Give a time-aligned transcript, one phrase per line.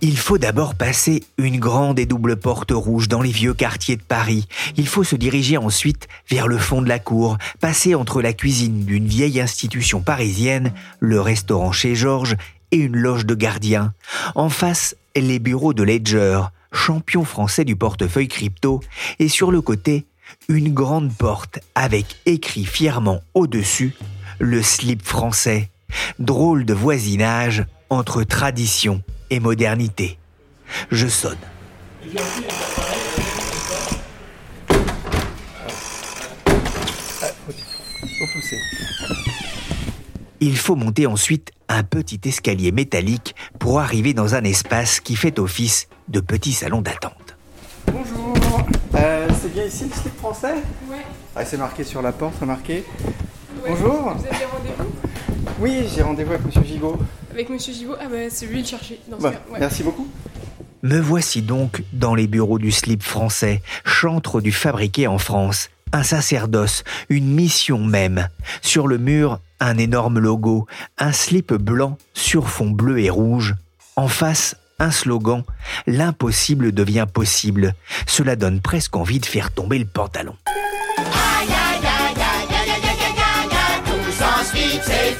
[0.00, 4.02] Il faut d'abord passer une grande et double porte rouge dans les vieux quartiers de
[4.02, 4.46] Paris.
[4.76, 8.84] Il faut se diriger ensuite vers le fond de la cour, passer entre la cuisine
[8.84, 12.36] d'une vieille institution parisienne, le restaurant chez Georges
[12.70, 13.92] et une loge de gardien.
[14.36, 18.80] En face, les bureaux de Ledger, champion français du portefeuille crypto,
[19.18, 20.06] et sur le côté,
[20.48, 23.94] une grande porte avec écrit fièrement au-dessus
[24.38, 25.70] le slip français.
[26.20, 30.18] Drôle de voisinage entre tradition et modernité.
[30.90, 31.38] Je sonne.
[40.40, 45.38] Il faut monter ensuite un petit escalier métallique pour arriver dans un espace qui fait
[45.38, 47.36] office de petit salon d'attente.
[47.88, 48.34] Bonjour,
[48.94, 50.54] euh, c'est bien ici le slip français?
[50.88, 51.04] Ouais.
[51.34, 52.84] Ah, c'est marqué sur la porte, remarquez.
[53.64, 53.70] ouais.
[53.70, 54.14] Bonjour.
[54.14, 54.97] Vous avez rendez-vous?
[55.60, 56.98] Oui, j'ai rendez-vous avec Monsieur Gigot.
[57.32, 59.40] avec Monsieur Gibaud Ah bah c'est lui le chercher dans ce Bah, cas.
[59.52, 59.58] Ouais.
[59.60, 60.06] Merci beaucoup.
[60.82, 65.70] Me voici donc dans les bureaux du slip français, chantre du fabriqué en France.
[65.92, 68.28] Un sacerdoce, une mission même.
[68.62, 70.66] Sur le mur, un énorme logo,
[70.98, 73.56] un slip blanc sur fond bleu et rouge.
[73.96, 75.42] En face, un slogan
[75.88, 77.74] L'impossible devient possible.
[78.06, 80.36] Cela donne presque envie de faire tomber le pantalon.
[83.86, 85.18] Tous ensuite c'est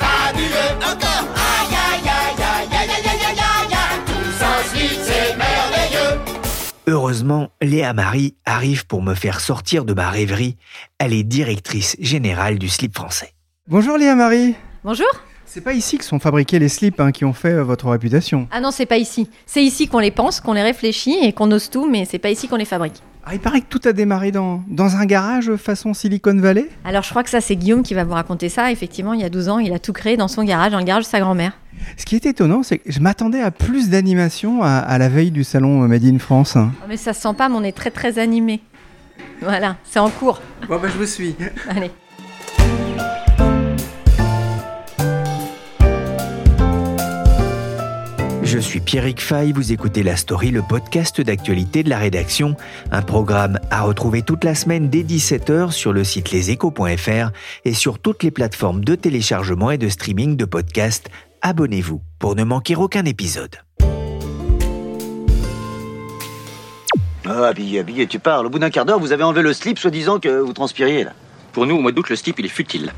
[6.91, 10.56] Heureusement, Léa Marie arrive pour me faire sortir de ma rêverie.
[10.99, 13.34] Elle est directrice générale du slip français.
[13.66, 14.54] Bonjour Léa Marie.
[14.82, 15.06] Bonjour
[15.44, 18.49] C'est pas ici que sont fabriqués les slips hein, qui ont fait euh, votre réputation.
[18.50, 19.28] Ah non, c'est pas ici.
[19.44, 22.31] C'est ici qu'on les pense, qu'on les réfléchit et qu'on ose tout, mais c'est pas
[22.31, 23.03] ici qu'on les fabrique.
[23.22, 26.70] Ah, il paraît que tout a démarré dans, dans un garage façon Silicon Valley?
[26.87, 28.72] Alors je crois que ça, c'est Guillaume qui va vous raconter ça.
[28.72, 30.84] Effectivement, il y a 12 ans, il a tout créé dans son garage, dans le
[30.84, 31.53] garage de sa grand-mère.
[31.97, 35.31] Ce qui est étonnant, c'est que je m'attendais à plus d'animation à, à la veille
[35.31, 36.56] du salon Made in France.
[36.56, 38.61] Oh, Mais ça se sent pas, mais on est très très animé.
[39.41, 40.41] Voilà, c'est en cours.
[40.69, 41.34] Bon, bah, je vous suis.
[41.69, 41.91] Allez.
[48.50, 52.56] Je suis Pierrick Fay, vous écoutez La Story, le podcast d'actualité de la rédaction,
[52.91, 57.31] un programme à retrouver toute la semaine dès 17h sur le site leséchos.fr
[57.67, 61.11] et sur toutes les plateformes de téléchargement et de streaming de podcasts.
[61.43, 63.56] Abonnez-vous pour ne manquer aucun épisode.
[67.25, 68.47] Ah, habillé, habillé, tu parles.
[68.47, 71.12] Au bout d'un quart d'heure, vous avez enlevé le slip, soi-disant que vous transpiriez, là.
[71.53, 72.93] Pour nous, au mois d'août, le slip, il est futile.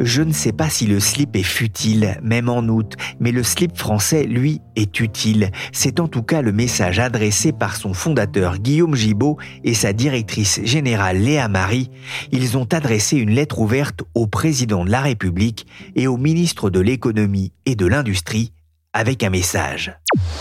[0.00, 3.76] Je ne sais pas si le slip est futile, même en août, mais le slip
[3.76, 5.50] français, lui, est utile.
[5.72, 10.60] C'est en tout cas le message adressé par son fondateur Guillaume Gibaud et sa directrice
[10.62, 11.90] générale Léa Marie.
[12.30, 15.66] Ils ont adressé une lettre ouverte au président de la République
[15.96, 18.52] et au ministre de l'économie et de l'industrie
[18.92, 19.92] avec un message.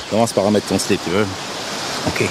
[0.10, 1.26] Commence par remettre ton slip, tu veux?
[2.08, 2.26] Ok.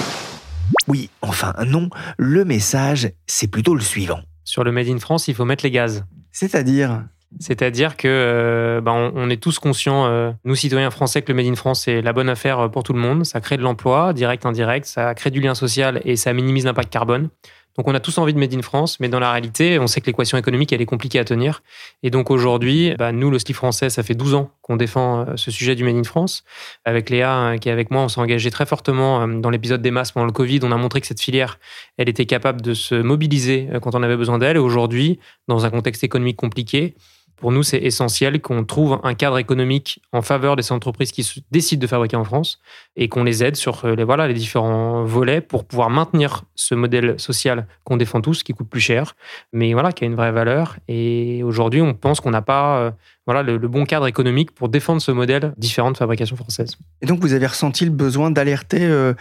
[0.87, 4.19] Oui, enfin non, le message, c'est plutôt le suivant.
[4.45, 6.05] Sur le Made in France, il faut mettre les gaz.
[6.31, 7.03] C'est-à-dire?
[7.39, 11.51] C'est-à-dire que euh, bah, on, est tous conscients, euh, nous citoyens français, que le Made
[11.51, 13.25] in France c'est la bonne affaire euh, pour tout le monde.
[13.25, 16.91] Ça crée de l'emploi, direct, indirect, ça crée du lien social et ça minimise l'impact
[16.91, 17.29] carbone.
[17.77, 20.01] Donc on a tous envie de Made in France, mais dans la réalité, on sait
[20.01, 21.61] que l'équation économique, elle est compliquée à tenir.
[22.01, 25.33] Et donc aujourd'hui, bah, nous, le slip français, ça fait 12 ans qu'on défend euh,
[25.35, 26.43] ce sujet du Made in France.
[26.85, 29.91] Avec Léa, euh, qui est avec moi, on s'est engagé très fortement dans l'épisode des
[29.91, 30.61] masses pendant le Covid.
[30.63, 31.59] On a montré que cette filière,
[31.97, 34.55] elle était capable de se mobiliser quand on avait besoin d'elle.
[34.55, 36.95] Et aujourd'hui, dans un contexte économique compliqué,
[37.37, 41.79] pour nous, c'est essentiel qu'on trouve un cadre économique en faveur des entreprises qui décident
[41.79, 42.59] de fabriquer en France
[42.95, 46.73] et qu'on les aide sur euh, les, voilà, les différents volets pour pouvoir maintenir ce
[46.73, 49.15] modèle social qu'on défend tous, qui coûte plus cher,
[49.53, 50.77] mais voilà, qui a une vraie valeur.
[50.87, 52.91] Et aujourd'hui, on pense qu'on n'a pas euh,
[53.27, 56.77] voilà, le, le bon cadre économique pour défendre ce modèle différent de fabrication française.
[57.01, 59.13] Et donc vous avez ressenti le besoin d'alerter euh,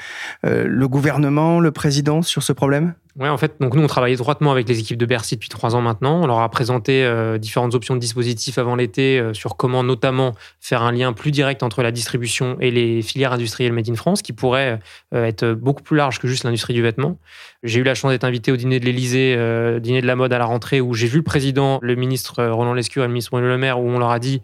[0.47, 2.95] euh, le gouvernement, le président sur ce problème?
[3.19, 5.75] Ouais, en fait, donc nous, on travaille étroitement avec les équipes de Bercy depuis trois
[5.75, 6.23] ans maintenant.
[6.23, 10.35] On leur a présenté euh, différentes options de dispositifs avant l'été euh, sur comment notamment
[10.61, 14.21] faire un lien plus direct entre la distribution et les filières industrielles Made in France,
[14.21, 14.81] qui pourrait
[15.15, 17.17] euh, être beaucoup plus large que juste l'industrie du vêtement.
[17.67, 20.33] J'ai eu la chance d'être invité au dîner de l'Élysée, euh, dîner de la mode
[20.33, 23.13] à la rentrée, où j'ai vu le président, le ministre euh, Roland Lescure et le
[23.13, 24.41] ministre Bruno Le Maire, où on leur a dit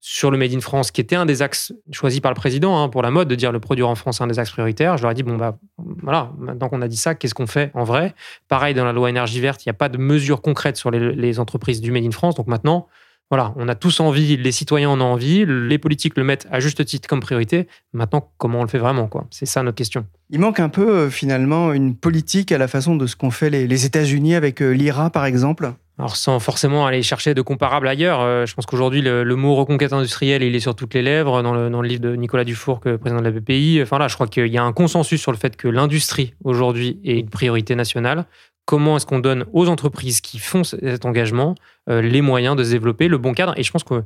[0.00, 2.88] sur le Made in France, qui était un des axes choisis par le président hein,
[2.88, 4.98] pour la mode, de dire le produire en France un des axes prioritaires.
[4.98, 7.70] Je leur ai dit, bon, bah voilà, maintenant qu'on a dit ça, qu'est-ce qu'on fait
[7.74, 8.14] en vrai?
[8.46, 11.12] Pareil, dans la loi énergie verte, il n'y a pas de mesures concrètes sur les,
[11.12, 12.36] les entreprises du Made in France.
[12.36, 12.86] Donc maintenant,
[13.30, 16.60] voilà, on a tous envie, les citoyens en ont envie, les politiques le mettent à
[16.60, 17.66] juste titre comme priorité.
[17.92, 19.26] Maintenant, comment on le fait vraiment quoi?
[19.30, 20.06] C'est ça notre question.
[20.30, 23.50] Il manque un peu euh, finalement une politique à la façon de ce qu'ont fait
[23.50, 25.72] les, les États-Unis avec euh, l'IRA par exemple?
[25.98, 29.54] Alors sans forcément aller chercher de comparables ailleurs, euh, je pense qu'aujourd'hui le, le mot
[29.54, 32.44] reconquête industrielle, il est sur toutes les lèvres dans le, dans le livre de Nicolas
[32.44, 33.80] Dufour, que président de la BPI.
[33.82, 37.00] Enfin là, je crois qu'il y a un consensus sur le fait que l'industrie aujourd'hui
[37.02, 38.26] est une priorité nationale.
[38.66, 41.54] Comment est-ce qu'on donne aux entreprises qui font cet engagement
[41.88, 43.54] euh, les moyens de se développer, le bon cadre.
[43.56, 44.02] Et je pense que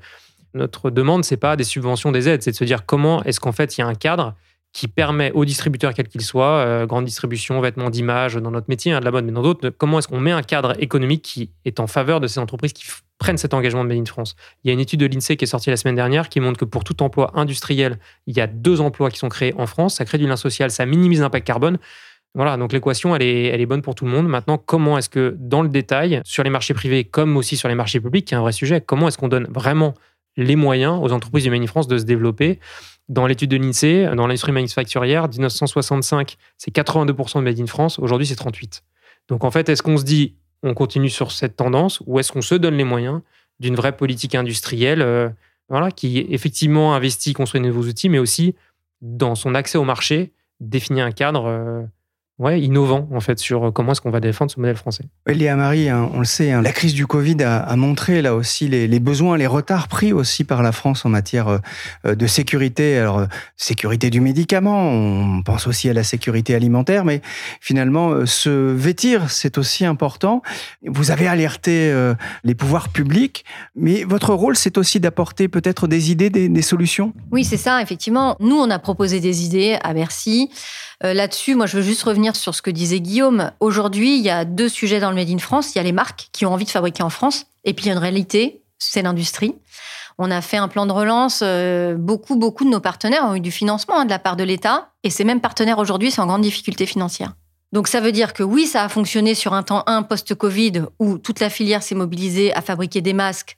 [0.52, 3.52] notre demande, c'est pas des subventions, des aides, c'est de se dire comment est-ce qu'en
[3.52, 4.34] fait il y a un cadre
[4.72, 8.92] qui permet aux distributeurs, quels qu'ils soient, euh, grande distribution, vêtements d'image, dans notre métier,
[8.92, 11.50] hein, de la mode, mais dans d'autres, comment est-ce qu'on met un cadre économique qui
[11.64, 12.84] est en faveur de ces entreprises qui
[13.18, 14.36] prennent cet engagement de Made in France.
[14.62, 16.58] Il y a une étude de l'INSEE qui est sortie la semaine dernière qui montre
[16.58, 19.96] que pour tout emploi industriel, il y a deux emplois qui sont créés en France,
[19.96, 21.78] ça crée du lien social, ça minimise l'impact carbone.
[22.34, 24.28] Voilà, donc l'équation, elle est, elle est bonne pour tout le monde.
[24.28, 27.74] Maintenant, comment est-ce que, dans le détail, sur les marchés privés comme aussi sur les
[27.74, 29.94] marchés publics, qui est un vrai sujet, comment est-ce qu'on donne vraiment
[30.36, 32.60] les moyens aux entreprises du Made in France de se développer?
[33.08, 37.98] Dans l'étude de l'INSEE, dans l'industrie manufacturière, 1965, c'est 82% de Made in France.
[37.98, 38.84] Aujourd'hui, c'est 38.
[39.28, 42.42] Donc, en fait, est-ce qu'on se dit, on continue sur cette tendance ou est-ce qu'on
[42.42, 43.22] se donne les moyens
[43.58, 45.28] d'une vraie politique industrielle euh,
[45.68, 48.54] voilà, qui effectivement investit, construit de nouveaux outils, mais aussi
[49.00, 51.82] dans son accès au marché, définit un cadre euh,
[52.40, 55.04] ouais, innovant en fait sur comment est-ce qu'on va défendre ce modèle français.
[55.28, 58.34] Léa Marie, hein, on le sait, hein, la crise du Covid a, a montré là
[58.34, 61.60] aussi les, les besoins, les retards pris aussi par la France en matière
[62.04, 62.98] euh, de sécurité.
[62.98, 63.26] Alors, euh,
[63.56, 67.20] sécurité du médicament, on pense aussi à la sécurité alimentaire, mais
[67.60, 70.42] finalement, euh, se vêtir, c'est aussi important.
[70.86, 73.44] Vous avez alerté euh, les pouvoirs publics,
[73.76, 77.12] mais votre rôle, c'est aussi d'apporter peut-être des idées, des, des solutions?
[77.30, 78.36] Oui, c'est ça, effectivement.
[78.40, 80.50] Nous, on a proposé des idées à Bercy.
[81.04, 83.52] Euh, Là-dessus, moi, je veux juste revenir sur ce que disait Guillaume.
[83.60, 85.74] Aujourd'hui, il y a deux sujets dans le Made in France.
[85.74, 87.88] Il y a les marques qui ont envie de fabriquer en France, et puis il
[87.88, 89.54] y a une réalité, c'est l'industrie.
[90.18, 91.40] On a fait un plan de relance.
[91.42, 94.44] euh, beaucoup, beaucoup de nos partenaires ont eu du financement hein, de la part de
[94.44, 97.32] l'État, et ces mêmes partenaires aujourd'hui sont en grande difficulté financière.
[97.72, 101.18] Donc ça veut dire que oui, ça a fonctionné sur un temps 1 post-Covid où
[101.18, 103.56] toute la filière s'est mobilisée à fabriquer des masques,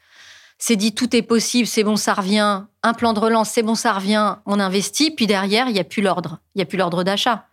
[0.63, 2.63] s'est dit tout est possible, c'est bon, ça revient.
[2.85, 4.37] Un plan de relance, c'est bon, ça revient.
[4.47, 6.39] On investit, puis derrière, il n'y a plus l'ordre.
[6.55, 7.47] Il n'y a plus l'ordre d'achat.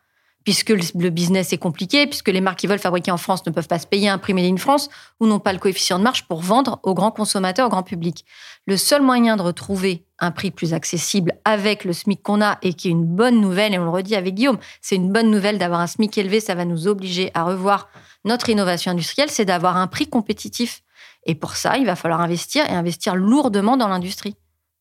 [0.44, 3.68] Puisque le business est compliqué, puisque les marques qui veulent fabriquer en France ne peuvent
[3.68, 4.90] pas se payer Made in France
[5.20, 8.26] ou n'ont pas le coefficient de marge pour vendre aux grands consommateurs, au grand public.
[8.68, 12.74] Le seul moyen de retrouver un prix plus accessible avec le SMIC qu'on a et
[12.74, 15.58] qui est une bonne nouvelle, et on le redit avec Guillaume, c'est une bonne nouvelle
[15.58, 17.90] d'avoir un SMIC élevé, ça va nous obliger à revoir
[18.24, 20.84] notre innovation industrielle, c'est d'avoir un prix compétitif.
[21.30, 24.36] Et pour ça, il va falloir investir et investir lourdement dans l'industrie.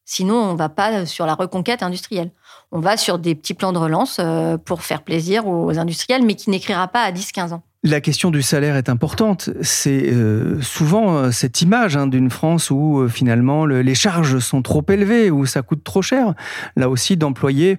[0.06, 2.30] Sinon, on va pas sur la reconquête industrielle.
[2.72, 6.36] On va sur des petits plans de relance euh, pour faire plaisir aux industriels, mais
[6.36, 7.62] qui n'écrira pas à 10-15 ans.
[7.84, 9.50] La question du salaire est importante.
[9.62, 14.40] C'est euh, souvent euh, cette image hein, d'une France où euh, finalement le- les charges
[14.40, 16.34] sont trop élevées, où ça coûte trop cher.
[16.74, 17.78] Là aussi, d'employer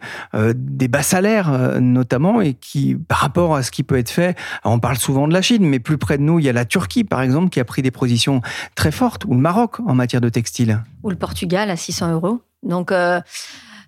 [0.55, 4.79] des bas salaires notamment, et qui, par rapport à ce qui peut être fait, on
[4.79, 7.03] parle souvent de la Chine, mais plus près de nous, il y a la Turquie,
[7.03, 8.41] par exemple, qui a pris des positions
[8.75, 10.81] très fortes, ou le Maroc en matière de textile.
[11.03, 12.41] Ou le Portugal à 600 euros.
[12.63, 12.91] Donc,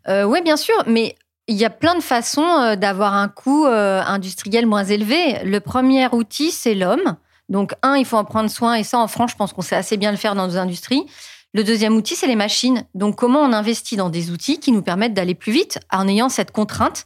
[0.08, 1.15] oui, bien sûr, mais
[1.48, 5.43] il y a plein de façons euh, d'avoir un coût euh, industriel moins élevé.
[5.43, 7.17] Le premier outil, c'est l'homme.
[7.50, 9.75] Donc, un, il faut en prendre soin, et ça, en France, je pense qu'on sait
[9.75, 11.05] assez bien le faire dans nos industries.
[11.53, 12.86] Le deuxième outil, c'est les machines.
[12.95, 16.29] Donc, comment on investit dans des outils qui nous permettent d'aller plus vite en ayant
[16.29, 17.05] cette contrainte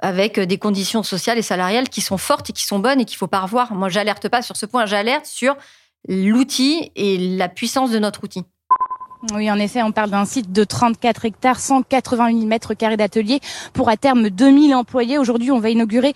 [0.00, 3.16] avec des conditions sociales et salariales qui sont fortes et qui sont bonnes et qu'il
[3.16, 3.72] faut pas revoir.
[3.72, 5.56] Moi, j'alerte pas sur ce point, j'alerte sur
[6.06, 8.44] l'outil et la puissance de notre outil.
[9.32, 13.40] Oui, en effet, on parle d'un site de 34 hectares, 188 mètres carrés d'atelier
[13.72, 15.16] pour à terme 2000 employés.
[15.16, 16.12] Aujourd'hui, on va inaugurer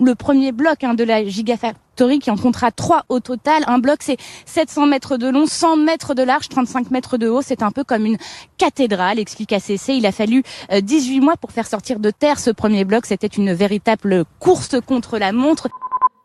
[0.00, 3.64] le premier bloc hein, de la Gigafactory qui en comptera trois au total.
[3.66, 7.42] Un bloc, c'est 700 mètres de long, 100 mètres de large, 35 mètres de haut.
[7.42, 8.18] C'est un peu comme une
[8.56, 9.88] cathédrale, explique ACC.
[9.88, 13.04] Il a fallu euh, 18 mois pour faire sortir de terre ce premier bloc.
[13.06, 15.68] C'était une véritable course contre la montre.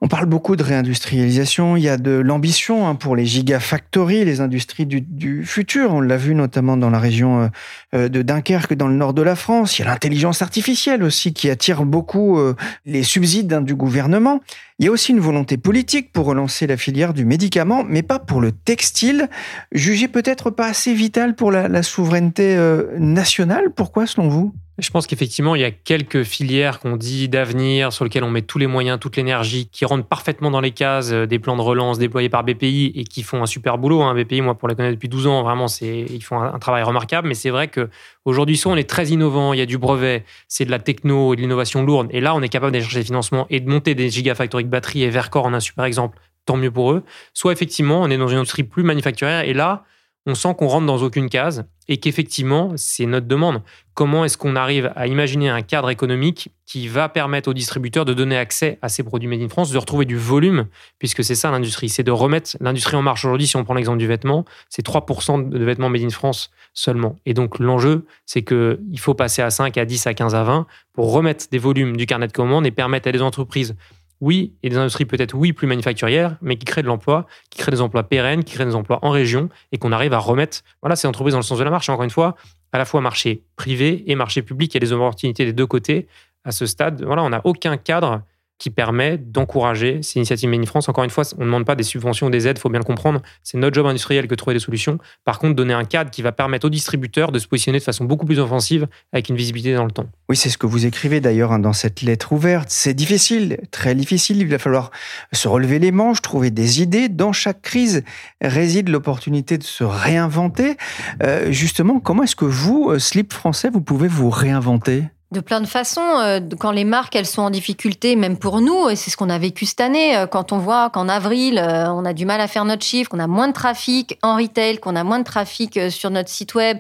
[0.02, 4.40] On parle beaucoup de réindustrialisation, il y a de l'ambition hein, pour les gigafactories, les
[4.40, 5.94] industries du, du futur.
[5.94, 7.52] On l'a vu notamment dans la région
[7.94, 9.78] euh, de Dunkerque, dans le nord de la France.
[9.78, 14.40] Il y a l'intelligence artificielle aussi qui attire beaucoup euh, les subsides hein, du gouvernement.
[14.80, 18.20] Il y a aussi une volonté politique pour relancer la filière du médicament, mais pas
[18.20, 19.28] pour le textile,
[19.74, 23.72] jugé peut-être pas assez vital pour la, la souveraineté euh, nationale.
[23.76, 24.54] Pourquoi selon vous?
[24.82, 28.42] Je pense qu'effectivement, il y a quelques filières qu'on dit d'avenir, sur lesquelles on met
[28.42, 31.62] tous les moyens, toute l'énergie, qui rentrent parfaitement dans les cases euh, des plans de
[31.62, 34.02] relance déployés par BPI et qui font un super boulot.
[34.02, 34.14] Hein.
[34.16, 37.28] BPI, moi, pour la connaître depuis 12 ans, vraiment, ils font un, travail remarquable.
[37.28, 40.66] Mais c'est vrai qu'aujourd'hui, soit on est très innovant, il y a du brevet, c'est
[40.66, 42.08] de la techno et de l'innovation lourde.
[42.12, 44.70] Et là, on est capable d'aller chercher des financements et de monter des gigafactories de
[44.70, 45.04] batteries.
[45.04, 46.20] Et Vercor en un super exemple.
[46.46, 47.04] Tant mieux pour eux.
[47.34, 49.42] Soit effectivement, on est dans une industrie plus manufacturière.
[49.42, 49.84] Et là,
[50.26, 53.62] on sent qu'on rentre dans aucune case et qu'effectivement, c'est notre demande.
[53.96, 58.14] Comment est-ce qu'on arrive à imaginer un cadre économique qui va permettre aux distributeurs de
[58.14, 60.68] donner accès à ces produits made in France, de retrouver du volume,
[61.00, 63.26] puisque c'est ça l'industrie, c'est de remettre l'industrie en marche.
[63.26, 67.18] Aujourd'hui, si on prend l'exemple du vêtement, c'est 3% de vêtements made in France seulement.
[67.26, 70.68] Et donc l'enjeu, c'est qu'il faut passer à 5, à 10, à 15, à 20
[70.94, 73.76] pour remettre des volumes du carnet de commandes et permettre à des entreprises
[74.22, 77.72] oui, et des industries peut-être, oui, plus manufacturières, mais qui créent de l'emploi, qui créent
[77.72, 80.96] des emplois pérennes, qui créent des emplois en région, et qu'on arrive à remettre, voilà,
[80.96, 81.90] ces entreprises dans le sens de la marche.
[81.90, 82.36] encore une fois,
[82.72, 85.68] à la fois marché privé et marché public, il y a des opportunités des deux
[85.68, 86.08] côtés.
[86.44, 88.22] À ce stade, voilà, on n'a aucun cadre
[88.60, 90.90] qui permet d'encourager ces initiatives Made in France.
[90.90, 92.80] Encore une fois, on ne demande pas des subventions ou des aides, il faut bien
[92.80, 93.22] le comprendre.
[93.42, 95.00] C'est notre job industriel que de trouver des solutions.
[95.24, 98.04] Par contre, donner un cadre qui va permettre aux distributeurs de se positionner de façon
[98.04, 100.08] beaucoup plus offensive avec une visibilité dans le temps.
[100.28, 102.70] Oui, c'est ce que vous écrivez d'ailleurs hein, dans cette lettre ouverte.
[102.70, 104.38] C'est difficile, très difficile.
[104.42, 104.92] Il va falloir
[105.32, 107.08] se relever les manches, trouver des idées.
[107.08, 108.04] Dans chaque crise
[108.42, 110.76] réside l'opportunité de se réinventer.
[111.24, 115.06] Euh, justement, comment est-ce que vous, euh, Slip français, vous pouvez vous réinventer?
[115.32, 116.20] De plein de façons.
[116.20, 119.30] Euh, quand les marques, elles sont en difficulté, même pour nous, et c'est ce qu'on
[119.30, 122.42] a vécu cette année, euh, quand on voit qu'en avril, euh, on a du mal
[122.42, 125.24] à faire notre chiffre, qu'on a moins de trafic en retail, qu'on a moins de
[125.24, 126.80] trafic sur notre site web,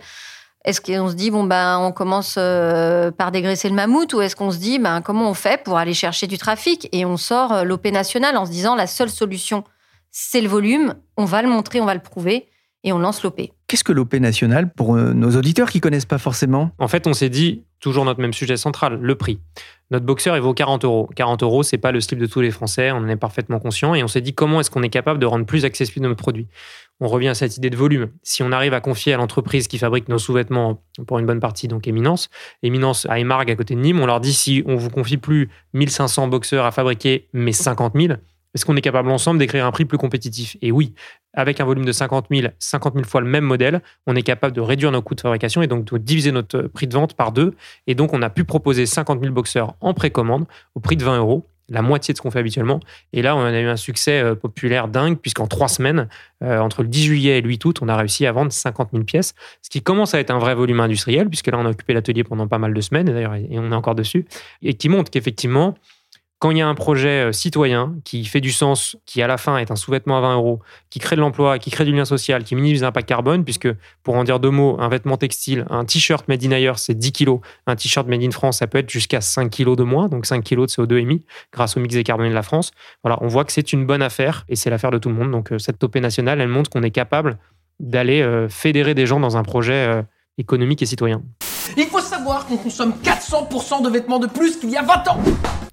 [0.65, 4.51] est-ce qu'on se dit, bon, ben, on commence par dégraisser le mammouth, ou est-ce qu'on
[4.51, 6.89] se dit, ben, comment on fait pour aller chercher du trafic?
[6.91, 9.63] Et on sort l'OP national en se disant, la seule solution,
[10.11, 12.49] c'est le volume, on va le montrer, on va le prouver,
[12.83, 13.39] et on lance l'OP.
[13.69, 16.71] Qu'est-ce que l'OP national pour nos auditeurs qui connaissent pas forcément?
[16.79, 19.39] En fait, on s'est dit, toujours notre même sujet central, le prix.
[19.91, 21.07] Notre boxeur, vaut 40 euros.
[21.15, 23.93] 40 euros, c'est pas le slip de tous les Français, on en est parfaitement conscient.
[23.93, 26.47] Et on s'est dit comment est-ce qu'on est capable de rendre plus accessible notre produit.
[26.99, 28.09] On revient à cette idée de volume.
[28.23, 31.67] Si on arrive à confier à l'entreprise qui fabrique nos sous-vêtements pour une bonne partie,
[31.67, 32.29] donc Éminence,
[32.63, 35.49] Éminence à Emargue à côté de Nîmes, on leur dit si on vous confie plus
[35.73, 38.15] 1500 boxeurs à fabriquer, mais 50 000,
[38.53, 40.57] est-ce qu'on est capable ensemble d'écrire un prix plus compétitif?
[40.61, 40.93] Et oui,
[41.33, 44.55] avec un volume de 50 000, 50 000 fois le même modèle, on est capable
[44.55, 47.31] de réduire nos coûts de fabrication et donc de diviser notre prix de vente par
[47.31, 47.55] deux.
[47.87, 51.19] Et donc, on a pu proposer 50 000 boxeurs en précommande au prix de 20
[51.19, 52.79] euros la moitié de ce qu'on fait habituellement.
[53.13, 56.07] Et là, on a eu un succès euh, populaire dingue, puisqu'en trois semaines,
[56.43, 58.89] euh, entre le 10 juillet et le 8 août, on a réussi à vendre 50
[58.91, 61.69] 000 pièces, ce qui commence à être un vrai volume industriel, puisque là, on a
[61.69, 64.25] occupé l'atelier pendant pas mal de semaines, d'ailleurs, et on est encore dessus,
[64.61, 65.75] et qui montre qu'effectivement,
[66.39, 69.37] quand il y a un projet euh, citoyen qui fait du sens, qui à la
[69.37, 72.05] fin est un sous-vêtement à 20 euros, qui crée de l'emploi, qui crée du lien
[72.05, 73.67] social, qui minimise l'impact carbone, puisque
[74.03, 77.11] pour en dire deux mots, un vêtement textile, un t-shirt made in ailleurs, c'est 10
[77.11, 77.41] kilos.
[77.67, 80.41] Un t-shirt made in France, ça peut être jusqu'à 5 kilos de moins, donc 5
[80.41, 82.71] kilos de CO2 émis grâce au mix décarboné de la France.
[83.03, 85.31] Voilà, on voit que c'est une bonne affaire et c'est l'affaire de tout le monde.
[85.31, 87.37] Donc euh, cette topée nationale, elle montre qu'on est capable
[87.81, 90.03] d'aller euh, fédérer des gens dans un projet
[90.37, 91.21] économique et citoyen.
[91.75, 95.19] Il faut savoir qu'on consomme 400% de vêtements de plus qu'il y a 20 ans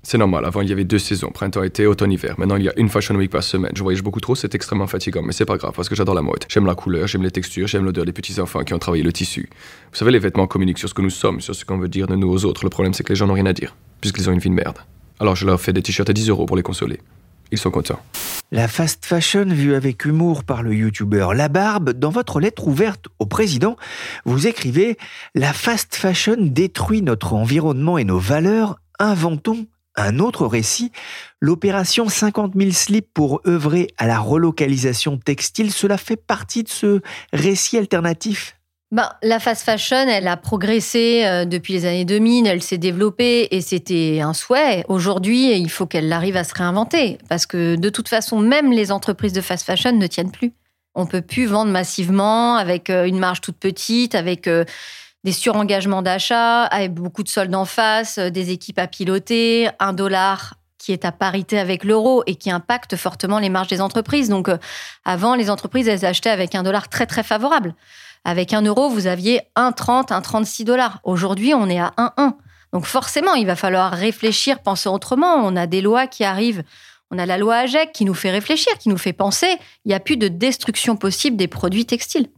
[0.07, 2.37] c'est normal, avant il y avait deux saisons, printemps-été, automne-hiver.
[2.39, 3.73] Maintenant il y a une Fashion Week par semaine.
[3.75, 6.23] Je voyage beaucoup trop, c'est extrêmement fatigant, mais c'est pas grave parce que j'adore la
[6.23, 6.45] mode.
[6.49, 9.13] J'aime la couleur, j'aime les textures, j'aime l'odeur des petits enfants qui ont travaillé le
[9.13, 9.49] tissu.
[9.91, 12.07] Vous savez, les vêtements communiquent sur ce que nous sommes, sur ce qu'on veut dire
[12.07, 12.63] de nous aux autres.
[12.63, 14.55] Le problème c'est que les gens n'ont rien à dire, puisqu'ils ont une vie de
[14.55, 14.79] merde.
[15.19, 17.01] Alors je leur fais des t-shirts à 10 euros pour les consoler.
[17.51, 18.01] Ils sont contents.
[18.53, 23.09] La fast fashion vue avec humour par le youtubeur La Barbe, dans votre lettre ouverte
[23.19, 23.77] au président,
[24.25, 24.99] vous écrivez
[25.35, 30.93] La fast fashion détruit notre environnement et nos valeurs, inventons un autre récit,
[31.41, 37.01] l'opération 50 000 slips pour œuvrer à la relocalisation textile, cela fait partie de ce
[37.33, 38.57] récit alternatif?
[38.93, 43.49] Ben, la fast fashion, elle a progressé euh, depuis les années 2000, elle s'est développée
[43.51, 44.85] et c'était un souhait.
[44.89, 48.93] Aujourd'hui, il faut qu'elle arrive à se réinventer parce que de toute façon, même les
[48.93, 50.53] entreprises de fast fashion ne tiennent plus.
[50.95, 54.65] On peut plus vendre massivement avec euh, une marge toute petite, avec euh,
[55.27, 59.93] des surengagements d'achat, avec beaucoup de soldes en face, euh, des équipes à piloter, un
[59.93, 64.29] dollar qui est à parité avec l'euro et qui impacte fortement les marges des entreprises.
[64.29, 64.57] Donc, euh,
[65.05, 67.75] avant, les entreprises, elles achetaient avec un dollar très, très favorable.
[68.25, 71.01] Avec un euro, vous aviez 1,30, 1,36 dollars.
[71.03, 72.35] Aujourd'hui, on est à 1,1.
[72.73, 75.35] Donc, forcément, il va falloir réfléchir, penser autrement.
[75.43, 76.63] On a des lois qui arrivent.
[77.11, 79.59] On a la loi AGEC qui nous fait réfléchir, qui nous fait penser.
[79.85, 82.29] Il n'y a plus de destruction possible des produits textiles.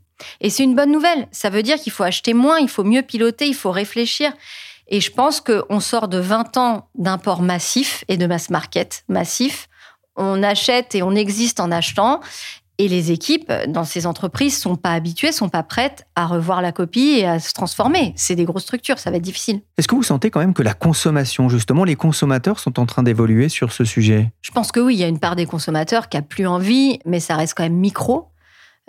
[0.41, 1.29] Et c'est une bonne nouvelle.
[1.33, 4.33] Ça veut dire qu'il faut acheter moins, il faut mieux piloter, il faut réfléchir.
[4.89, 9.69] Et je pense qu'on sort de 20 ans d'import massif et de mass market massif.
[10.17, 12.21] On achète et on existe en achetant.
[12.81, 16.71] Et les équipes dans ces entreprises sont pas habituées, sont pas prêtes à revoir la
[16.71, 18.13] copie et à se transformer.
[18.15, 19.63] C'est des grosses structures, ça va être difficile.
[19.77, 23.03] Est-ce que vous sentez quand même que la consommation, justement, les consommateurs sont en train
[23.03, 24.31] d'évoluer sur ce sujet?
[24.43, 27.01] Je pense que oui, il y a une part des consommateurs qui a plus envie,
[27.05, 28.29] mais ça reste quand même micro.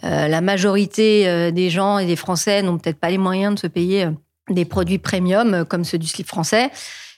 [0.04, 3.60] Euh, la majorité euh, des gens et des Français n'ont peut-être pas les moyens de
[3.60, 4.12] se payer euh,
[4.50, 6.72] des produits premium comme ceux du slip français.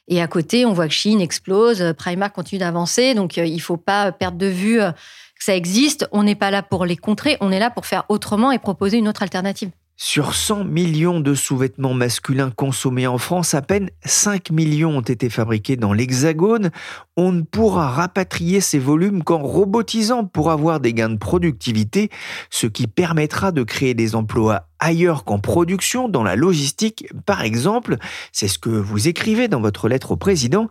[0.08, 4.12] Et à côté, on voit que Chine explose, Primark continue d'avancer, donc il faut pas
[4.12, 6.06] perdre de vue que ça existe.
[6.12, 8.98] On n'est pas là pour les contrer, on est là pour faire autrement et proposer
[8.98, 9.70] une autre alternative.
[10.03, 15.29] Sur 100 millions de sous-vêtements masculins consommés en France, à peine 5 millions ont été
[15.29, 16.72] fabriqués dans l'Hexagone.
[17.17, 22.10] On ne pourra rapatrier ces volumes qu'en robotisant pour avoir des gains de productivité,
[22.50, 27.96] ce qui permettra de créer des emplois ailleurs qu'en production, dans la logistique par exemple.
[28.34, 30.68] C'est ce que vous écrivez dans votre lettre au président.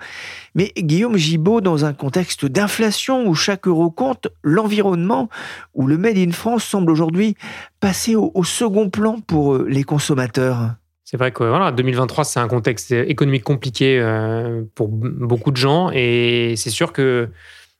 [0.54, 5.30] Mais Guillaume Gibaud, dans un contexte d'inflation où chaque euro compte, l'environnement,
[5.72, 7.36] où le Made in France semble aujourd'hui
[7.78, 10.74] passer au, second plan pour euh, les consommateurs.
[11.04, 15.90] C'est vrai que voilà, 2023, c'est un contexte économique compliqué euh, pour beaucoup de gens.
[15.92, 17.28] Et c'est sûr que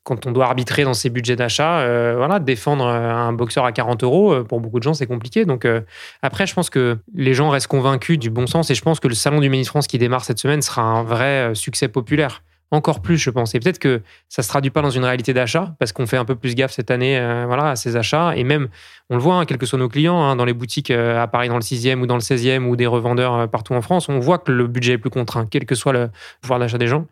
[0.02, 4.02] quand on doit arbitrer dans ses budgets d'achat, euh, voilà, défendre un boxeur à 40
[4.02, 5.44] euros, euh, pour beaucoup de gens, c'est compliqué.
[5.44, 5.82] Donc euh,
[6.22, 9.08] après, je pense que les gens restent convaincus du bon sens et je pense que
[9.08, 12.42] le salon du Made France qui démarre cette semaine sera un vrai succès populaire.
[12.72, 13.54] Encore plus, je pense.
[13.56, 16.24] Et peut-être que ça se traduit pas dans une réalité d'achat, parce qu'on fait un
[16.24, 18.36] peu plus gaffe cette année voilà, à ces achats.
[18.36, 18.68] Et même,
[19.10, 21.48] on le voit, hein, quels que soient nos clients, hein, dans les boutiques à Paris
[21.48, 24.38] dans le 6e ou dans le 16e ou des revendeurs partout en France, on voit
[24.38, 26.10] que le budget est plus contraint, quel que soit le
[26.42, 27.06] pouvoir d'achat des gens.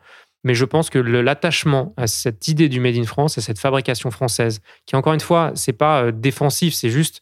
[0.49, 4.11] Mais je pense que l'attachement à cette idée du Made in France, à cette fabrication
[4.11, 7.21] française, qui encore une fois, c'est pas euh, défensif, c'est juste,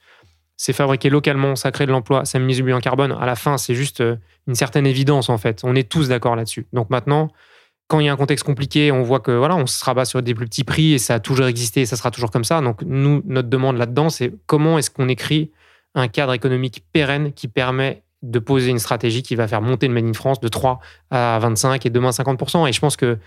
[0.57, 3.11] c'est fabriqué localement, ça crée de l'emploi, ça le bilan carbone.
[3.21, 4.15] À la fin, c'est juste euh,
[4.47, 5.63] une certaine évidence en fait.
[5.65, 6.69] On est tous d'accord là-dessus.
[6.73, 7.33] Donc maintenant,
[7.89, 10.23] quand il y a un contexte compliqué, on voit que voilà, on se rabat sur
[10.23, 12.61] des plus petits prix et ça a toujours existé, et ça sera toujours comme ça.
[12.61, 15.51] Donc nous, notre demande là-dedans, c'est comment est-ce qu'on écrit
[15.97, 19.95] un cadre économique pérenne qui permet de poser une stratégie qui va faire monter le
[19.95, 20.81] Made in France de 3
[21.11, 22.69] à 25 et demain 50%.
[22.69, 23.19] Et je pense que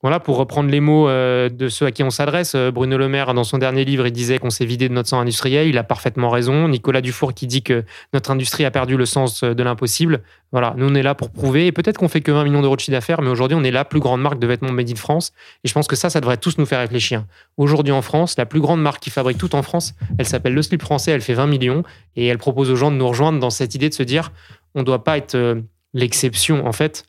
[0.00, 3.08] voilà, pour reprendre les mots euh, de ceux à qui on s'adresse, euh, Bruno Le
[3.08, 5.66] Maire, dans son dernier livre, il disait qu'on s'est vidé de notre sang industriel.
[5.66, 6.68] Il a parfaitement raison.
[6.68, 10.22] Nicolas Dufour qui dit que notre industrie a perdu le sens euh, de l'impossible.
[10.52, 11.66] Voilà, nous on est là pour prouver.
[11.66, 13.72] Et peut-être qu'on fait que 20 millions d'euros de chiffre d'affaires, mais aujourd'hui on est
[13.72, 15.32] la plus grande marque de vêtements made in France.
[15.64, 17.24] Et je pense que ça, ça devrait tous nous faire réfléchir.
[17.56, 20.62] Aujourd'hui en France, la plus grande marque qui fabrique tout en France, elle s'appelle Le
[20.62, 21.10] Slip Français.
[21.10, 21.82] Elle fait 20 millions
[22.14, 24.30] et elle propose aux gens de nous rejoindre dans cette idée de se dire,
[24.76, 25.60] on ne doit pas être
[25.92, 27.04] l'exception en fait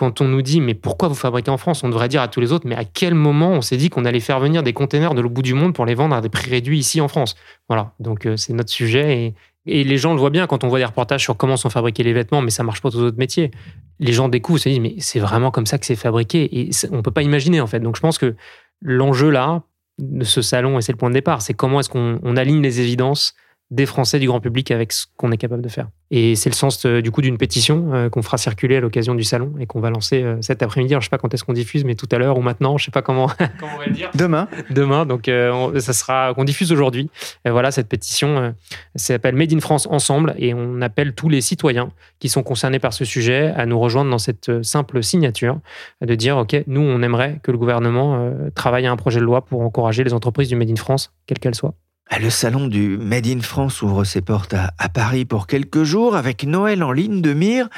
[0.00, 1.84] quand on nous dit mais pourquoi vous fabriquez en France?
[1.84, 4.06] On devrait dire à tous les autres mais à quel moment on s'est dit qu'on
[4.06, 6.30] allait faire venir des containers de l'autre bout du monde pour les vendre à des
[6.30, 7.34] prix réduits ici en France?
[7.68, 9.34] Voilà, donc euh, c'est notre sujet
[9.66, 12.02] et, les gens le voient bien quand on voit des reportages sur comment sont fabriqués
[12.02, 13.50] les vêtements, mais ça marche pas dans d'autres métiers.
[13.98, 17.02] Les gens découvrent, se disent mais c'est vraiment comme ça que c'est fabriqué et on
[17.02, 17.80] peut pas imaginer en fait.
[17.80, 18.34] Donc je pense que
[18.80, 19.64] l'enjeu là
[19.98, 22.80] de ce salon et c'est le point de départ, c'est comment est-ce qu'on aligne les
[22.80, 23.34] évidences
[23.70, 25.88] des Français, du grand public avec ce qu'on est capable de faire.
[26.10, 29.14] Et c'est le sens euh, du coup d'une pétition euh, qu'on fera circuler à l'occasion
[29.14, 30.90] du salon et qu'on va lancer euh, cet après-midi.
[30.94, 32.82] je ne sais pas quand est-ce qu'on diffuse, mais tout à l'heure ou maintenant, je
[32.82, 33.28] ne sais pas comment,
[33.60, 34.10] comment on va le dire?
[34.14, 34.48] Demain.
[34.70, 35.30] Demain, donc
[35.78, 37.10] ça sera qu'on diffuse aujourd'hui.
[37.44, 38.54] voilà, cette pétition
[38.96, 42.92] s'appelle Made in France Ensemble et on appelle tous les citoyens qui sont concernés par
[42.92, 45.60] ce sujet à nous rejoindre dans cette simple signature
[46.00, 49.44] de dire ok, nous on aimerait que le gouvernement travaille à un projet de loi
[49.44, 51.74] pour encourager les entreprises du Made in France, quelles qu'elles soient.
[52.12, 56.16] Ah, le salon du Made in France ouvre ses portes à, Paris pour quelques jours
[56.16, 57.68] avec Noël en ligne de mire.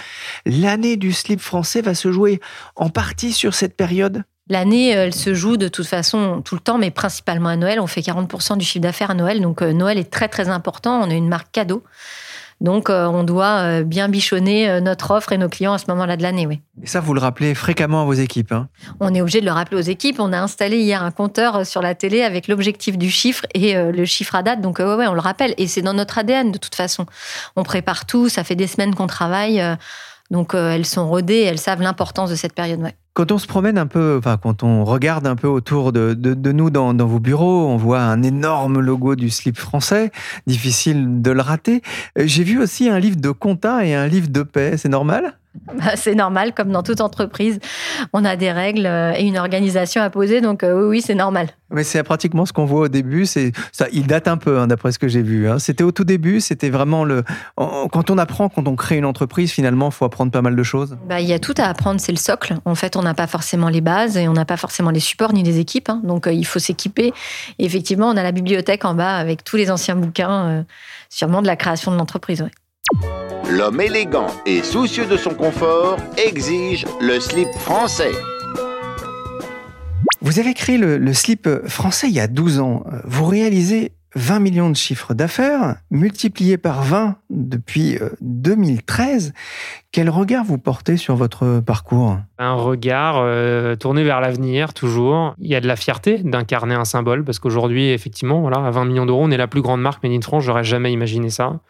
[0.46, 2.40] L'année du slip français va se jouer
[2.74, 6.78] en partie sur cette période L'année, elle se joue de toute façon tout le temps,
[6.78, 7.78] mais principalement à Noël.
[7.78, 11.02] On fait 40% du chiffre d'affaires à Noël, donc euh, Noël est très très important.
[11.02, 11.84] On est une marque cadeau.
[12.62, 15.86] Donc, euh, on doit euh, bien bichonner euh, notre offre et nos clients à ce
[15.88, 16.60] moment-là de l'année, oui.
[16.80, 18.68] Et ça, vous le rappelez fréquemment à vos équipes hein?
[19.00, 20.20] On est obligé de le rappeler aux équipes.
[20.20, 24.04] On a installé hier un compteur sur la télé avec l'objectif du chiffre et le
[24.04, 24.60] chiffre à date.
[24.60, 25.54] Donc, ouais, ouais, on le rappelle.
[25.58, 27.06] Et c'est dans notre ADN, de toute façon.
[27.56, 28.28] On prépare tout.
[28.28, 29.60] Ça fait des semaines qu'on travaille.
[30.30, 31.40] Donc, elles sont rodées.
[31.40, 32.94] Elles savent l'importance de cette période, ouais.
[33.14, 36.52] Quand on se promène un peu, enfin, quand on regarde un peu autour de, de,
[36.52, 40.10] nous dans, dans, vos bureaux, on voit un énorme logo du slip français,
[40.46, 41.82] difficile de le rater.
[42.18, 45.38] Euh, j'ai vu aussi un livre de compta et un livre de paix, c'est normal?
[45.66, 47.58] Bah, c'est normal, comme dans toute entreprise,
[48.12, 51.48] on a des règles euh, et une organisation à poser, donc euh, oui, c'est normal.
[51.70, 53.24] Mais c'est pratiquement ce qu'on voit au début.
[53.26, 55.48] C'est ça, il date un peu, hein, d'après ce que j'ai vu.
[55.48, 55.58] hein.
[55.58, 56.40] C'était au tout début.
[56.40, 57.22] C'était vraiment le.
[57.56, 60.98] Quand on apprend, quand on crée une entreprise, finalement, faut apprendre pas mal de choses.
[61.08, 62.56] Bah, il y a tout à apprendre, c'est le socle.
[62.66, 65.32] En fait, on n'a pas forcément les bases et on n'a pas forcément les supports
[65.32, 65.88] ni les équipes.
[65.88, 66.00] hein.
[66.04, 67.12] donc, euh, il faut s'équiper.
[67.58, 70.62] Et effectivement, on a la bibliothèque en bas avec tous les anciens bouquins, euh,
[71.08, 72.42] sûrement de la création de l'entreprise.
[72.42, 72.50] ouais.
[73.52, 78.12] L'homme élégant et soucieux de son confort exige le slip français.
[80.22, 82.84] Vous avez créé le, slip français il y a 12 ans.
[83.04, 89.32] Vous réalisez 20 millions de chiffres d'affaires, multiplié par 20 depuis euh, 2013.
[89.90, 92.18] Quel regard vous portez sur votre parcours?
[92.38, 95.34] Un regard euh, tourné vers l'avenir, toujours.
[95.38, 98.84] Il y a de la fierté d'incarner un symbole, parce qu'aujourd'hui, effectivement, voilà, à 20
[98.84, 100.44] millions d'euros, on est la plus grande marque Made in France.
[100.44, 101.60] J'aurais jamais imaginé ça.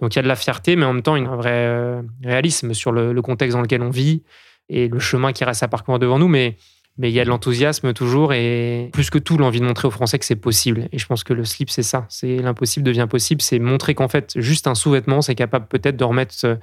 [0.00, 2.74] Donc il y a de la fierté, mais en même temps, un vrai euh, réalisme
[2.74, 4.22] sur le, le contexte dans lequel on vit
[4.68, 6.28] et le chemin qui reste à parcourir devant nous.
[6.28, 6.56] Mais
[6.98, 9.92] mais il y a de l'enthousiasme toujours et plus que tout l'envie de montrer aux
[9.92, 10.88] Français que c'est possible.
[10.92, 12.06] Et je pense que le slip, c'est ça.
[12.08, 13.40] C'est l'impossible devient possible.
[13.40, 16.56] C'est montrer qu'en fait, juste un sous-vêtement, c'est capable peut-être de remettre euh,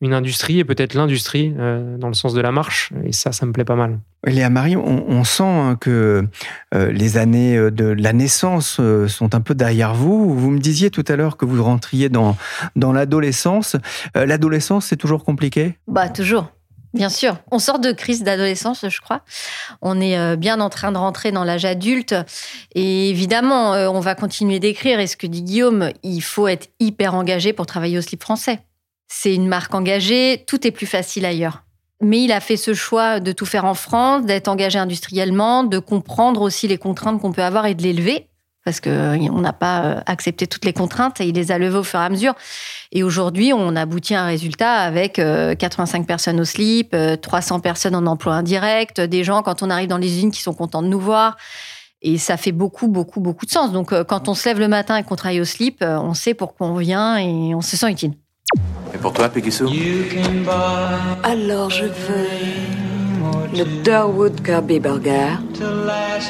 [0.00, 2.92] une industrie et peut-être l'industrie euh, dans le sens de la marche.
[3.04, 4.00] Et ça, ça me plaît pas mal.
[4.26, 6.26] Léa Marie, on, on sent hein, que
[6.74, 10.34] euh, les années de la naissance euh, sont un peu derrière vous.
[10.34, 12.36] Vous me disiez tout à l'heure que vous rentriez dans,
[12.74, 13.76] dans l'adolescence.
[14.16, 15.78] Euh, l'adolescence, c'est toujours compliqué?
[15.86, 16.50] Bah, toujours.
[16.94, 17.36] Bien sûr.
[17.50, 19.22] On sort de crise d'adolescence, je crois.
[19.82, 22.14] On est euh, bien en train de rentrer dans l'âge adulte.
[22.76, 25.00] Et évidemment, euh, on va continuer d'écrire.
[25.00, 28.60] Et ce que dit Guillaume, il faut être hyper engagé pour travailler au slip français.
[29.08, 30.44] C'est une marque engagée.
[30.46, 31.64] Tout est plus facile ailleurs.
[32.00, 35.80] Mais il a fait ce choix de tout faire en France, d'être engagé industriellement, de
[35.80, 38.28] comprendre aussi les contraintes qu'on peut avoir et de les lever.
[38.64, 41.82] Parce qu'on n'a pas euh, accepté toutes les contraintes et il les a levées au
[41.82, 42.34] fur et à mesure.
[42.92, 47.60] Et aujourd'hui, on aboutit à un résultat avec euh, 85 personnes au slip, euh, 300
[47.60, 50.82] personnes en emploi indirect, des gens, quand on arrive dans les usines, qui sont contents
[50.82, 51.36] de nous voir.
[52.06, 53.72] Et ça fait beaucoup, beaucoup, beaucoup de sens.
[53.72, 56.12] Donc, euh, quand on se lève le matin et qu'on travaille au slip, euh, on
[56.12, 58.12] sait pourquoi on vient et on se sent utile.
[58.92, 59.64] Et pour toi, Pegasus
[61.22, 62.28] Alors je veux
[63.56, 65.38] le Durwood Kirby Burger,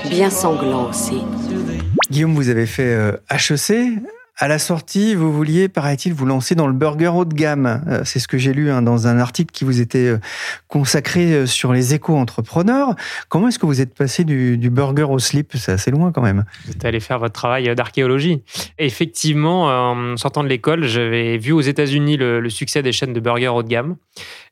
[0.08, 1.22] bien sanglant aussi.
[2.14, 3.98] Guillaume, vous avez fait euh, HEC.
[4.36, 7.82] À la sortie, vous vouliez, paraît-il, vous lancer dans le burger haut de gamme.
[7.88, 10.18] Euh, C'est ce que j'ai lu hein, dans un article qui vous était euh,
[10.68, 12.94] consacré euh, sur les éco-entrepreneurs.
[13.28, 15.56] Comment est-ce que vous êtes passé du, du burger au slip?
[15.56, 16.44] C'est assez loin quand même.
[16.66, 18.42] Vous êtes allé faire votre travail d'archéologie.
[18.78, 23.20] Effectivement, en sortant de l'école, j'avais vu aux États-Unis le, le succès des chaînes de
[23.20, 23.96] burgers haut de gamme.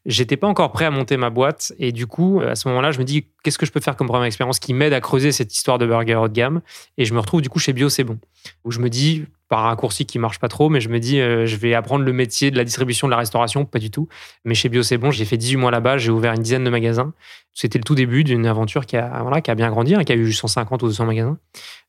[0.05, 2.99] J'étais pas encore prêt à monter ma boîte et du coup, à ce moment-là, je
[2.99, 5.55] me dis qu'est-ce que je peux faire comme première expérience qui m'aide à creuser cette
[5.55, 6.61] histoire de burger haut de gamme?
[6.99, 8.19] Et je me retrouve du coup chez Bio C'est Bon
[8.65, 11.21] où je me dis par un raccourci qui marche pas trop, mais je me dis
[11.21, 14.09] euh, je vais apprendre le métier de la distribution de la restauration, pas du tout.
[14.47, 16.71] Mais chez Bio C'est Bon, j'ai fait 18 mois là-bas, j'ai ouvert une dizaine de
[16.71, 17.13] magasins.
[17.53, 20.13] C'était le tout début d'une aventure qui a voilà, qui a bien grandi, hein, qui
[20.13, 21.37] a eu 150 ou 200 magasins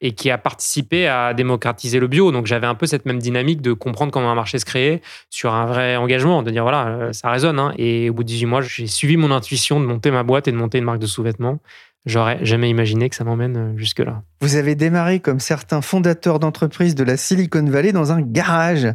[0.02, 2.34] et qui a participé à démocratiser le bio.
[2.34, 5.54] Donc j'avais un peu cette même dynamique de comprendre comment un marché se créait sur
[5.54, 7.60] un vrai engagement, de dire voilà, euh, ça résonne.
[7.60, 7.73] hein.
[7.78, 10.52] Et au bout de 18 mois, j'ai suivi mon intuition de monter ma boîte et
[10.52, 11.60] de monter une marque de sous-vêtements.
[12.06, 14.24] J'aurais jamais imaginé que ça m'emmène euh, jusque-là.
[14.42, 18.88] Vous avez démarré comme certains fondateurs d'entreprises de la Silicon Valley dans un garage.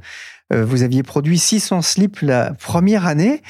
[0.52, 3.42] Euh, Vous aviez produit 600 slips la première année.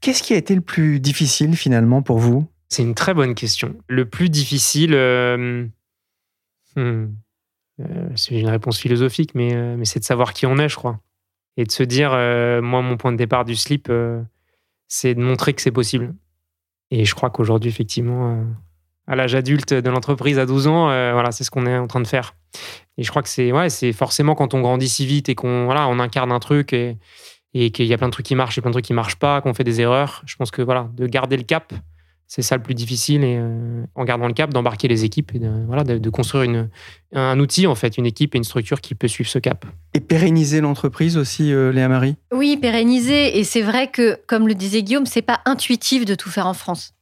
[0.00, 2.46] Qu'est-ce qui a été le plus difficile finalement pour vous?
[2.72, 3.76] C'est une très bonne question.
[3.86, 5.66] Le plus difficile, euh,
[6.74, 7.04] hmm,
[7.80, 10.76] euh, c'est une réponse philosophique, mais, euh, mais c'est de savoir qui on est, je
[10.76, 10.98] crois.
[11.58, 12.12] Et de se dire,
[12.62, 13.92] moi, mon point de départ du slip,
[14.92, 16.14] c'est de montrer que c'est possible.
[16.90, 18.44] Et je crois qu'aujourd'hui, effectivement, euh,
[19.06, 21.86] à l'âge adulte de l'entreprise, à 12 ans, euh, voilà, c'est ce qu'on est en
[21.86, 22.34] train de faire.
[22.98, 25.88] Et je crois que c'est ouais, forcément quand on grandit si vite et qu'on voilà,
[25.88, 26.98] on incarne un truc et,
[27.54, 29.16] et qu'il y a plein de trucs qui marchent et plein de trucs qui marchent
[29.16, 30.20] pas, qu'on fait des erreurs.
[30.26, 31.72] Je pense que voilà, de garder le cap,
[32.34, 35.38] c'est ça le plus difficile et euh, en gardant le cap, d'embarquer les équipes et
[35.38, 36.70] de, voilà, de, de construire une,
[37.14, 39.66] un outil en fait, une équipe et une structure qui peut suivre ce cap.
[39.92, 42.16] Et pérenniser l'entreprise aussi, euh, Léa Marie?
[42.32, 43.38] Oui, pérenniser.
[43.38, 46.54] Et c'est vrai que, comme le disait Guillaume, c'est pas intuitif de tout faire en
[46.54, 46.94] France.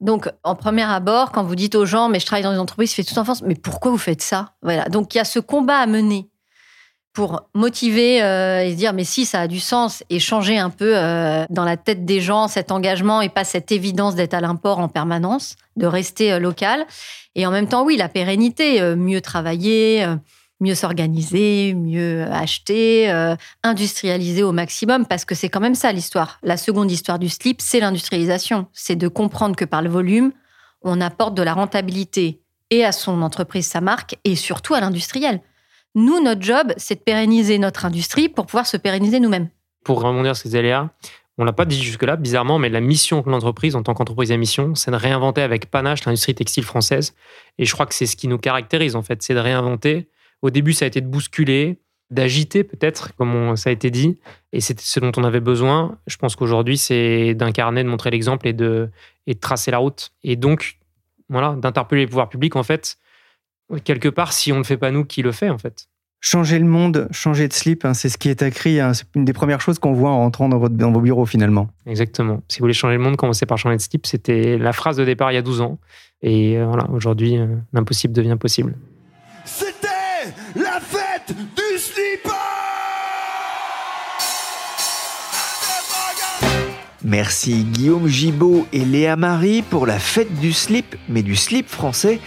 [0.00, 2.90] Donc, en premier abord, quand vous dites aux gens, mais je travaille dans une entreprise,
[2.90, 4.54] je fais tout en France, mais pourquoi vous faites ça?
[4.62, 4.84] Voilà.
[4.84, 6.30] Donc, il y a ce combat à mener
[7.16, 10.68] pour motiver euh, et se dire, mais si, ça a du sens et changer un
[10.68, 14.42] peu euh, dans la tête des gens cet engagement et pas cette évidence d'être à
[14.42, 16.86] l'import en permanence, de rester euh, local.
[17.34, 20.06] Et en même temps, oui, la pérennité, mieux travailler,
[20.60, 23.10] mieux s'organiser, mieux acheter,
[23.62, 26.38] industrialiser au maximum, parce que c'est quand même ça l'histoire.
[26.42, 28.68] La seconde histoire du slip, c'est l'industrialisation.
[28.72, 30.32] C'est de comprendre que par le volume,
[30.80, 35.42] on apporte de la rentabilité et à son entreprise, sa marque, et surtout à l'industriel.
[35.96, 39.48] Nous, notre job, c'est de pérenniser notre industrie pour pouvoir se pérenniser nous-mêmes.
[39.82, 40.90] Pour rebondir sur ce que disait Léa,
[41.38, 44.36] On l'a pas dit jusque-là, bizarrement, mais la mission de l'entreprise en tant qu'entreprise à
[44.36, 47.14] mission, c'est de réinventer avec panache l'industrie textile française.
[47.56, 50.10] Et je crois que c'est ce qui nous caractérise, en fait, c'est de réinventer.
[50.42, 51.78] Au début, ça a été de bousculer,
[52.10, 54.18] d'agiter peut-être, comme ça a été dit,
[54.52, 55.96] et c'était ce dont on avait besoin.
[56.06, 58.90] Je pense qu'aujourd'hui, c'est d'incarner, de montrer l'exemple et de,
[59.26, 60.10] et de tracer la route.
[60.22, 60.78] Et donc,
[61.30, 62.98] voilà, d'interpeller les pouvoirs publics, en fait,
[63.84, 65.86] quelque part, si on ne le fait pas nous, qui le fait, en fait?
[66.20, 68.80] Changer le monde, changer de slip, hein, c'est ce qui est écrit.
[68.80, 71.26] hein, c'est une des premières choses qu'on voit en rentrant dans, votre- dans vos bureaux
[71.26, 71.68] finalement.
[71.86, 72.42] Exactement.
[72.48, 74.06] Si vous voulez changer le monde, commencez par changer de slip.
[74.06, 75.78] C'était la phrase de départ il y a 12 ans.
[76.22, 78.74] Et euh, voilà, aujourd'hui, euh, l'impossible devient possible.
[79.44, 79.86] C'était
[80.56, 82.30] la fête du slipper
[87.04, 92.18] Merci Guillaume Gibaud et Léa Marie pour la fête du slip, mais du slip français.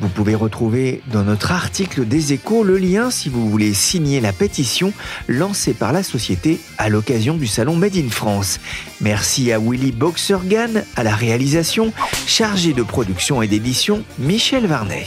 [0.00, 4.32] Vous pouvez retrouver dans notre article des échos le lien si vous voulez signer la
[4.32, 4.92] pétition
[5.28, 8.60] lancée par la société à l'occasion du salon Made in France.
[9.00, 11.92] Merci à Willy Boxergan à la réalisation,
[12.26, 15.06] chargé de production et d'édition Michel Varnet.